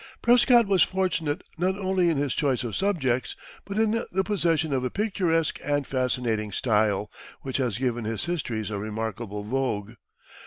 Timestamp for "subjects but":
2.75-3.77